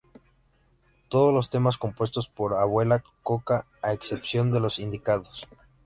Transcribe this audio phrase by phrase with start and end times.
[1.09, 5.47] Todos los temas compuestos por "Abuela Coca" a excepción de los indicados.